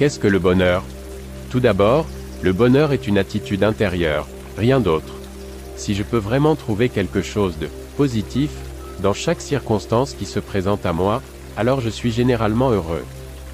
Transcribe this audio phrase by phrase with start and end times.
[0.00, 0.82] Qu'est-ce que le bonheur?
[1.50, 2.06] Tout d'abord,
[2.40, 4.26] le bonheur est une attitude intérieure,
[4.56, 5.12] rien d'autre.
[5.76, 7.68] Si je peux vraiment trouver quelque chose de
[7.98, 8.48] positif
[9.02, 11.20] dans chaque circonstance qui se présente à moi,
[11.58, 13.04] alors je suis généralement heureux.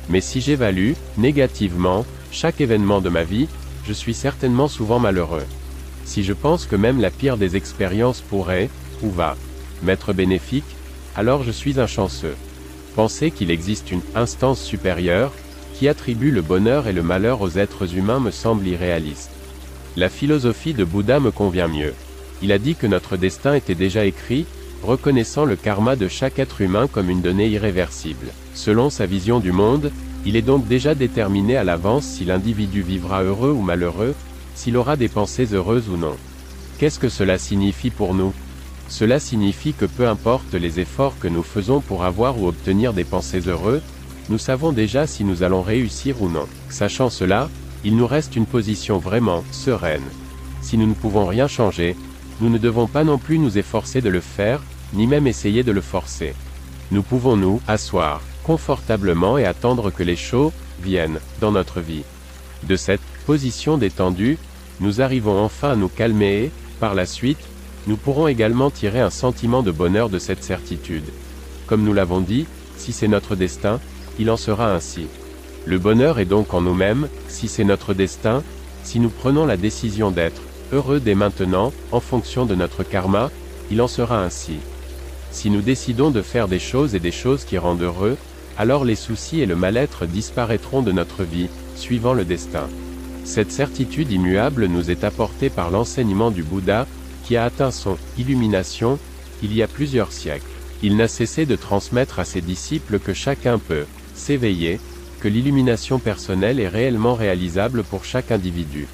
[0.08, 3.48] Mais si j'évalue, négativement, chaque événement de ma vie,
[3.84, 5.46] je suis certainement souvent malheureux.
[6.04, 8.70] Si je pense que même la pire des expériences pourrait,
[9.02, 9.36] ou va,
[9.82, 10.76] m'être bénéfique,
[11.16, 12.36] alors je suis un chanceux.
[12.94, 15.32] Penser qu'il existe une instance supérieure,
[15.78, 19.30] qui attribue le bonheur et le malheur aux êtres humains me semble irréaliste.
[19.96, 21.92] La philosophie de Bouddha me convient mieux.
[22.42, 24.46] Il a dit que notre destin était déjà écrit,
[24.82, 28.28] reconnaissant le karma de chaque être humain comme une donnée irréversible.
[28.54, 29.90] Selon sa vision du monde,
[30.24, 34.14] il est donc déjà déterminé à l'avance si l'individu vivra heureux ou malheureux,
[34.54, 36.16] s'il aura des pensées heureuses ou non.
[36.78, 38.32] Qu'est-ce que cela signifie pour nous?
[38.88, 43.04] Cela signifie que peu importe les efforts que nous faisons pour avoir ou obtenir des
[43.04, 43.82] pensées heureuses,
[44.28, 46.46] nous savons déjà si nous allons réussir ou non.
[46.68, 47.48] Sachant cela,
[47.84, 50.02] il nous reste une position vraiment sereine.
[50.62, 51.96] Si nous ne pouvons rien changer,
[52.40, 54.60] nous ne devons pas non plus nous efforcer de le faire,
[54.92, 56.34] ni même essayer de le forcer.
[56.90, 62.04] Nous pouvons nous asseoir confortablement et attendre que les choses viennent dans notre vie.
[62.62, 64.38] De cette position détendue,
[64.80, 67.44] nous arrivons enfin à nous calmer et, par la suite,
[67.86, 71.10] nous pourrons également tirer un sentiment de bonheur de cette certitude.
[71.66, 73.80] Comme nous l'avons dit, si c'est notre destin,
[74.18, 75.06] il en sera ainsi.
[75.66, 78.42] Le bonheur est donc en nous-mêmes, si c'est notre destin,
[78.84, 83.30] si nous prenons la décision d'être heureux dès maintenant, en fonction de notre karma,
[83.70, 84.58] il en sera ainsi.
[85.32, 88.16] Si nous décidons de faire des choses et des choses qui rendent heureux,
[88.56, 92.68] alors les soucis et le mal-être disparaîtront de notre vie, suivant le destin.
[93.24, 96.86] Cette certitude immuable nous est apportée par l'enseignement du Bouddha,
[97.24, 98.98] qui a atteint son illumination
[99.42, 100.46] il y a plusieurs siècles.
[100.82, 103.84] Il n'a cessé de transmettre à ses disciples que chacun peut
[104.16, 104.80] s'éveiller,
[105.20, 108.86] que l'illumination personnelle est réellement réalisable pour chaque individu.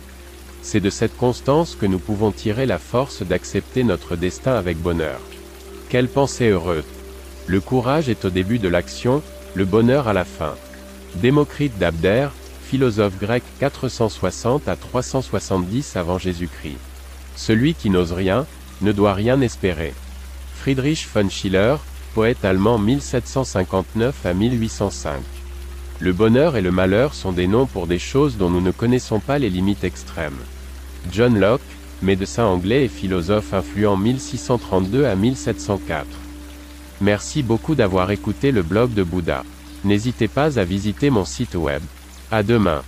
[0.62, 5.20] C'est de cette constance que nous pouvons tirer la force d'accepter notre destin avec bonheur.
[5.88, 6.84] Quelle pensée heureuse
[7.46, 9.22] Le courage est au début de l'action,
[9.54, 10.54] le bonheur à la fin.
[11.16, 12.28] Démocrite d'Abder,
[12.62, 16.78] philosophe grec 460 à 370 avant Jésus-Christ.
[17.36, 18.46] Celui qui n'ose rien,
[18.80, 19.92] ne doit rien espérer.
[20.54, 21.76] Friedrich von Schiller,
[22.14, 25.20] poète allemand 1759 à 1805.
[26.00, 29.20] Le bonheur et le malheur sont des noms pour des choses dont nous ne connaissons
[29.20, 30.38] pas les limites extrêmes.
[31.10, 31.60] John Locke,
[32.02, 36.06] médecin anglais et philosophe influent 1632 à 1704.
[37.00, 39.44] Merci beaucoup d'avoir écouté le blog de Bouddha.
[39.84, 41.82] N'hésitez pas à visiter mon site web.
[42.30, 42.82] À demain.